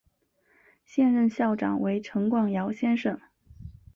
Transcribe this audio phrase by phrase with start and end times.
[0.83, 3.21] 现任校长为陈广尧先生。